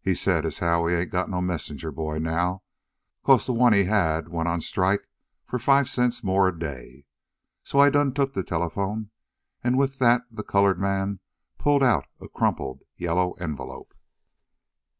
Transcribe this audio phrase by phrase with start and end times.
[0.00, 2.62] He said as how he ain't got no messenger boy now,
[3.24, 5.08] 'cause de one he done hab went on a strike
[5.48, 7.04] fo' five cents mo' a day.
[7.64, 9.10] So I done took de telephone,"
[9.64, 11.18] and with that the colored man
[11.58, 13.92] pulled out a crumpled yellow envelope.